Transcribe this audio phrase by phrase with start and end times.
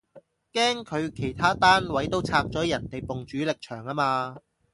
[0.55, 4.39] 驚佢其他單位都拆咗人哋埲主力牆吖嘛